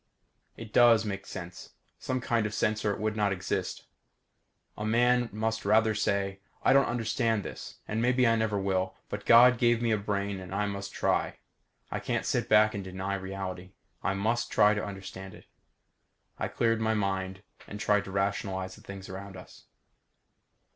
_It 0.57 0.73
does 0.73 1.05
make 1.05 1.27
sense 1.27 1.73
some 1.99 2.21
kind 2.21 2.47
of 2.47 2.55
sense 2.55 2.83
or 2.83 2.91
it 2.91 2.99
would 2.99 3.15
not 3.15 3.31
exist. 3.31 3.83
A 4.75 4.83
man 4.83 5.29
must 5.31 5.61
say 5.61 5.69
rather: 5.69 5.93
_I 5.93 6.73
don't 6.73 6.87
understand 6.87 7.43
this 7.43 7.77
and 7.87 8.01
maybe 8.01 8.25
I 8.25 8.35
never 8.35 8.57
will 8.57 8.95
but 9.09 9.27
God 9.27 9.59
gave 9.59 9.79
me 9.79 9.91
a 9.91 9.99
brain 9.99 10.39
and 10.39 10.55
I 10.55 10.65
must 10.65 10.91
try. 10.91 11.37
I 11.91 11.99
can't 11.99 12.25
sit 12.25 12.49
back 12.49 12.73
and 12.73 12.83
deny 12.83 13.13
reality. 13.13 13.73
I 14.01 14.15
must 14.15 14.49
try 14.49 14.73
to 14.73 14.83
understand 14.83 15.35
it._ 15.35 15.45
I 16.39 16.47
cleared 16.47 16.81
my 16.81 16.95
mind 16.95 17.43
and 17.67 17.79
tried 17.79 18.05
to 18.05 18.11
rationalize 18.11 18.73
the 18.73 18.81
things 18.81 19.07
around 19.07 19.37
us. 19.37 19.65